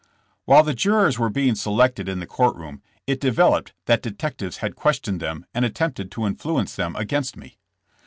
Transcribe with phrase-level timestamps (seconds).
[0.45, 4.75] ''While the jurors were being selected in the court room, it developed that detectives had
[4.75, 7.59] ques tioned them and attempted to influence them against me.